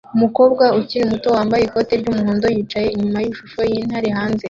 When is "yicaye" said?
2.55-2.87